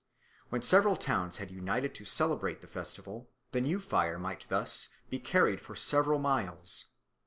[0.49, 5.19] When several towns had united to celebrate the festival, the new fire might thus be
[5.19, 6.85] carried for several miles.